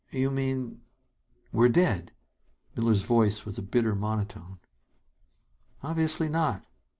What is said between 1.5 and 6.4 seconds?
we're dead!" Miller's voice was a bitter monotone. "Obviously